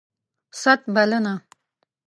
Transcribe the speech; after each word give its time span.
ست... 0.61 0.81
بلنه 0.93 1.35